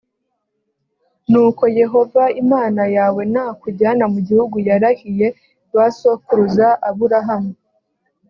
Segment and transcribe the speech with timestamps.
[1.31, 5.27] nuko yehova imana yawe nakujyana mu gihugu yarahiye
[5.75, 7.51] ba sokuruza aburahamu